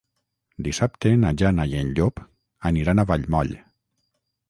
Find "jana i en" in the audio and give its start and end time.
1.43-1.93